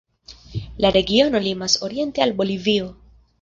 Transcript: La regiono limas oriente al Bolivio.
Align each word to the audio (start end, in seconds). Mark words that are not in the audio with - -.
La 0.85 0.89
regiono 0.95 1.41
limas 1.49 1.77
oriente 1.89 2.25
al 2.27 2.35
Bolivio. 2.41 2.89